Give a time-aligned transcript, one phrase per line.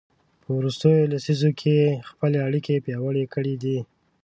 [0.41, 3.77] په وروستیو لسیزو کې یې خپلې اړیکې پیاوړې کړي دي.